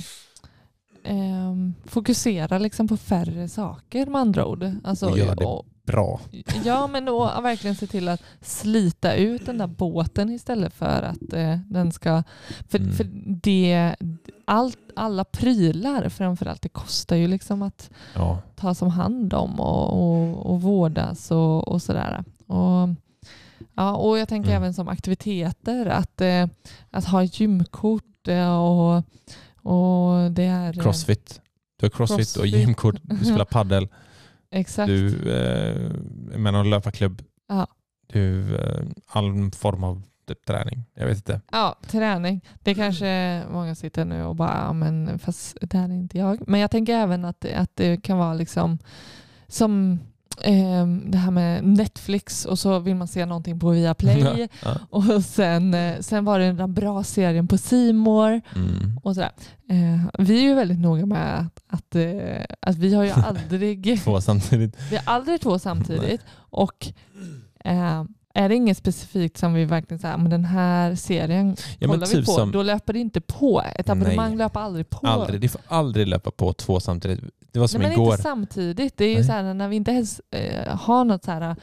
[1.04, 4.70] ehm, fokusera liksom på färre saker med andra ord.
[4.84, 6.20] Alltså, Och gör det och- Bra.
[6.64, 11.32] Ja, men då verkligen se till att slita ut den där båten istället för att
[11.32, 12.22] eh, den ska...
[12.68, 12.92] För, Mm.
[12.92, 13.04] för
[13.42, 13.96] det,
[14.44, 18.38] allt, alla prylar framförallt, det kostar ju liksom att Ja.
[18.56, 22.24] tas om hand om och, och, och vårdas och, och sådär.
[22.46, 22.88] Och,
[23.79, 24.62] ja, och jag tänker Mm.
[24.62, 26.47] även som aktiviteter, att, eh,
[26.91, 28.97] att ha gymkort eh, och,
[29.62, 30.79] och det är...
[30.79, 31.41] eh, Crossfit.
[31.81, 32.55] Du har crossfit, och Crossfit.
[32.61, 33.88] gymkort, du spelar paddel,
[34.51, 34.87] Exakt.
[34.88, 37.67] du eh, är med någon löparklubb, Ja.
[38.07, 40.85] du eh, all form av typ, träning.
[40.95, 41.41] Jag vet inte.
[41.53, 42.41] Ja, träning.
[42.62, 46.49] Det kanske många sitter nu och bara, ja, men fast det här är inte jag.
[46.49, 48.79] Men jag tänker även att, att det kan vara liksom
[49.49, 49.99] som
[50.44, 54.74] ehm, det här med Netflix och så vill man se någonting på Viaplay Ja.
[54.90, 57.57] och sen, eh, sen var det den där bra serien på
[57.94, 59.01] More Mm.
[59.03, 59.31] och sådär.
[59.70, 64.01] Eh, vi är ju väldigt noga med att, att, eh, att vi har ju aldrig
[64.05, 64.77] Två samtidigt.
[64.90, 66.20] vi har aldrig två samtidigt.
[66.35, 66.87] Och
[67.64, 72.07] eh, är det inget specifikt som vi verkligen säger, men den här serien Ja, kollar
[72.07, 73.62] vi typ på, som, då löper det inte på.
[73.74, 74.38] Ett abonnemang Nej.
[74.38, 75.07] löper aldrig på.
[75.07, 77.24] aldrig, det får aldrig löpa på två samtidigt.
[77.52, 78.12] Det var som Nej, men igår.
[78.12, 78.96] inte samtidigt.
[78.96, 81.56] Det är ju så här, när vi inte ens eh, har något så här,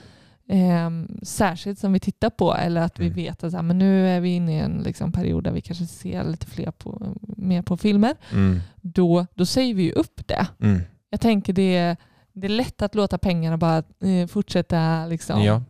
[0.49, 0.89] eh,
[1.23, 3.15] särskilt som vi tittar på eller att vi Mm.
[3.15, 5.61] vet att så här, men nu är vi inne i en liksom, period där vi
[5.61, 8.15] kanske ser lite fler på, mer på filmer.
[8.33, 8.59] Mm.
[8.81, 10.47] Då, då säger vi ju upp det.
[10.61, 10.81] Mm.
[11.09, 11.95] Jag tänker det,
[12.33, 15.05] det är lätt att låta pengarna bara eh, fortsätta.
[15.05, 15.43] Liksom.
[15.43, 15.61] Ja.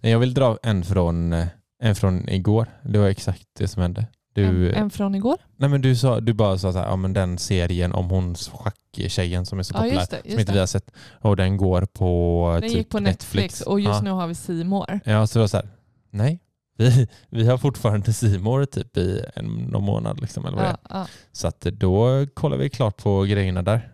[0.00, 1.46] Jag vill dra en från, eh,
[1.82, 2.66] en från igår.
[2.82, 4.06] Det var exakt det som hände.
[4.34, 5.36] Du, en, en från igår.
[5.56, 8.34] nej men du, sa, du bara sa så här, ja, men den serien om hon
[8.34, 10.20] schacktjejen som är så Ja, populär, just det.
[10.20, 10.90] som Just inte vi har sett,
[11.20, 14.00] och den går på Den typ gick på Netflix, och just ja.
[14.00, 15.00] nu har vi More.
[15.04, 15.68] Ja, så det var så här,
[16.10, 16.40] nej,
[16.76, 20.20] vi, vi har fortfarande Simor typ i en någon månad.
[20.20, 21.06] Liksom, eller vad Ja, ja.
[21.32, 23.92] Så att då kollar vi klart på grejerna där.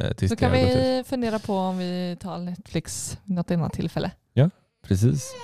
[0.00, 4.10] eh, tills kan vi fundera på om vi tar Netflix något annat tillfälle.
[4.86, 5.34] Precis.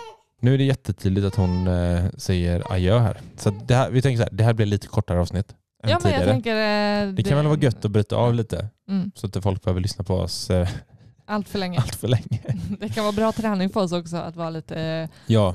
[0.40, 3.20] Nu är det jättetydligt att hon eh, säger adjö här.
[3.36, 5.98] Så det här, vi tänker så här, det här blir lite kortare avsnitt än Ja,
[6.02, 6.32] men jag tidigare.
[6.32, 7.08] tänker...
[7.08, 9.62] eh, det kan väl vara gött att bryta av lite Mm, så att inte folk
[9.64, 10.68] behöver lyssna på oss eh,
[11.26, 11.78] allt för länge.
[11.78, 12.40] allt för länge.
[12.80, 14.80] Det kan vara bra träning för oss också att vara lite...
[14.80, 15.54] eh, Ja.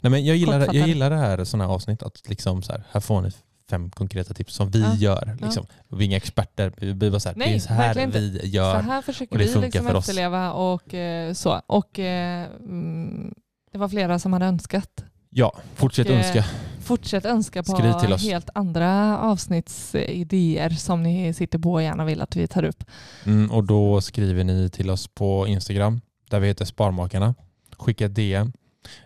[0.00, 0.88] Nej, men jag, gillar, jag Kortfattad.
[0.88, 2.02] gillar det här sådana här avsnitt.
[2.02, 3.30] Att liksom så här, här får ni
[3.70, 4.94] fem konkreta tips som vi Ja.
[4.94, 5.36] gör.
[5.42, 5.66] Liksom.
[5.88, 6.72] Vi är inga experter.
[6.76, 8.80] Vi blir bara så här, Nej, det är så här verkligen vi Så gör.
[8.80, 10.08] här försöker och det vi funkar liksom för oss.
[10.08, 11.60] efterleva och eh, så.
[11.66, 13.34] Och eh, mm,
[13.72, 15.04] det var flera som hade önskat.
[15.30, 16.44] Ja, fortsätt Och, eh, önska.
[16.80, 18.22] Fortsätt önska på Skriv till oss.
[18.24, 22.84] helt andra avsnittsidéer som ni sitter på och gärna vill att vi tar upp.
[23.26, 27.34] Mm, och då skriver ni till oss på Instagram där vi heter Sparmakarna.
[27.78, 28.52] Skicka ett DM.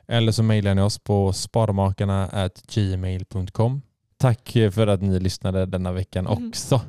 [0.09, 3.83] Eller så mejlar ni oss på sparmakarna@gmail.com.
[4.19, 6.49] Tack för att ni lyssnade denna veckan Mm.
[6.49, 6.81] också.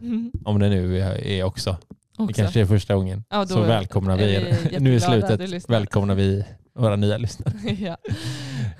[0.46, 1.78] Om det nu är är också.
[2.18, 2.34] Det Också.
[2.42, 3.24] kanske är första gången.
[3.30, 4.58] Ja, Så välkomnar vi er.
[4.80, 6.44] Nu i slutet välkomnar vi
[6.78, 7.54] våra nya lyssnare.
[7.80, 7.98] ja.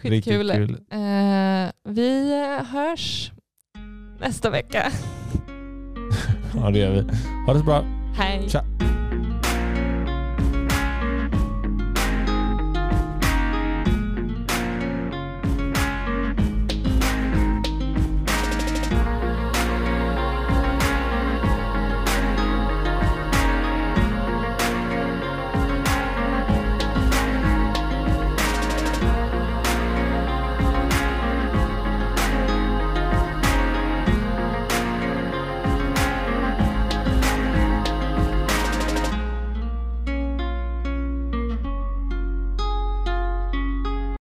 [0.02, 0.52] Riktigt Skitkul.
[0.52, 0.78] kul.
[0.92, 2.36] Eh, vi
[2.72, 3.32] hörs
[4.20, 4.92] nästa vecka.
[6.56, 7.02] Ja, det gör vi.
[7.46, 7.84] Ha det så bra.
[8.16, 8.50] Hej.
[8.50, 8.64] Tja.